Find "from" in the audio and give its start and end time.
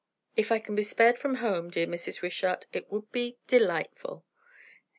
1.19-1.35